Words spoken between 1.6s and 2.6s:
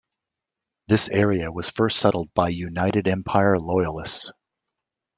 first settled by